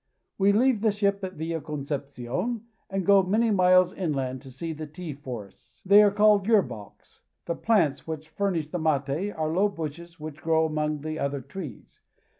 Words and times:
Gathering 0.39 0.53
Mate. 0.53 0.57
We 0.57 0.65
leave 0.65 0.81
the 0.81 0.91
ship 0.91 1.23
at 1.23 1.33
Villa 1.33 1.61
Concepcion 1.61 2.63
and 2.89 3.05
go 3.05 3.21
many 3.21 3.51
miles 3.51 3.93
inland 3.93 4.41
to 4.41 4.49
see 4.49 4.73
the 4.73 4.87
tea 4.87 5.13
forests. 5.13 5.83
They 5.85 6.01
are 6.01 6.09
called 6.09 6.47
yer 6.47 6.63
balcs. 6.63 7.21
The 7.45 7.53
plants 7.53 8.07
which 8.07 8.27
furnish 8.29 8.69
the 8.71 8.79
mate 8.79 9.31
are 9.33 9.53
low 9.53 9.69
bushes 9.69 10.15
236 10.15 10.17
PARAGUAY. 10.17 10.25
which 10.25 10.41
grow 10.43 10.65
among 10.65 11.01
the 11.01 11.19
other 11.19 11.41
trees. 11.41 11.99